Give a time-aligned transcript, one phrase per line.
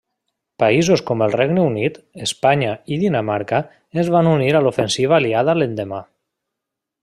[0.61, 3.61] Països com el Regne Unit, Espanya i Dinamarca
[4.05, 6.05] es van unir a l'ofensiva aliada l'endemà.